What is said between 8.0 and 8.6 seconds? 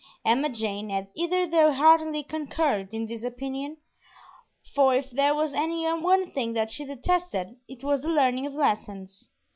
the learning of